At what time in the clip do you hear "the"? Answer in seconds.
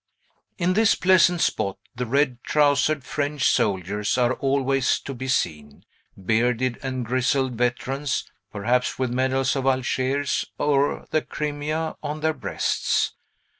1.95-2.07, 11.11-11.21